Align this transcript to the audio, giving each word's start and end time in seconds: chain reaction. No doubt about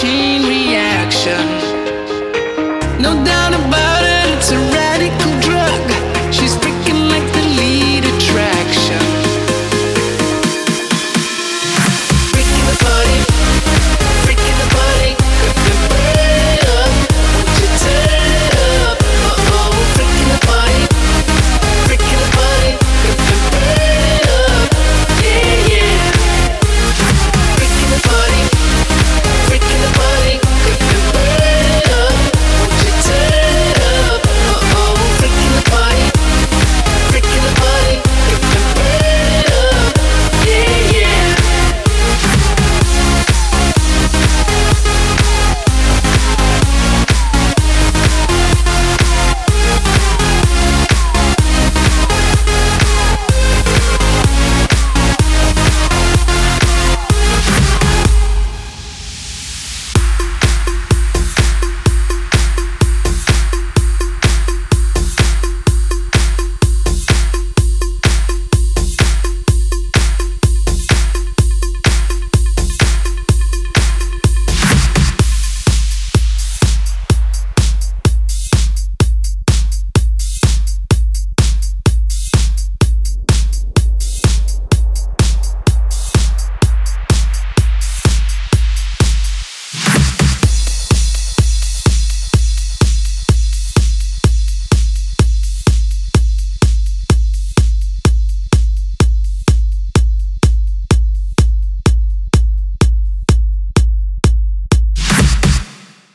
chain 0.00 0.42
reaction. 0.46 1.44
No 3.02 3.22
doubt 3.22 3.52
about 3.52 3.89